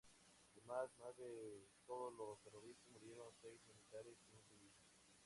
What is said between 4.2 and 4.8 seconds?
y un civil.